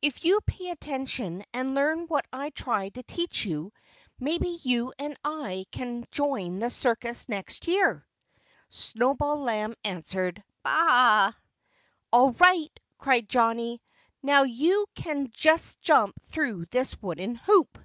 [0.00, 3.72] If you pay attention and learn what I try to teach you
[4.20, 8.06] maybe you and I can join the circus next year."
[8.70, 11.36] Snowball Lamb answered, "Baa a a!"
[12.12, 13.82] "All right!" cried Johnnie.
[14.22, 14.86] "Now you
[15.34, 17.76] just jump through this wooden hoop!"